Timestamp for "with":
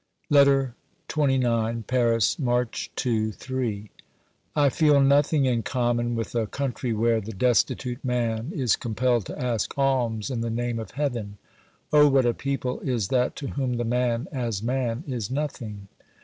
6.15-6.33